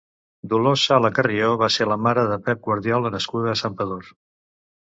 Dolors 0.53 0.85
Sala 0.91 1.11
Carrió 1.17 1.51
va 1.63 1.69
ser 1.75 1.87
la 1.91 1.99
mare 2.07 2.25
de 2.33 2.39
Pep 2.49 2.65
Guardiola, 2.71 3.15
nascuda 3.19 3.55
a 3.55 3.61
Santpedor. 3.65 4.13